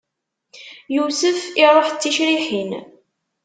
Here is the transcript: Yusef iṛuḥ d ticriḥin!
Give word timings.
Yusef 0.95 1.39
iṛuḥ 1.65 1.87
d 1.91 1.97
ticriḥin! 2.01 2.71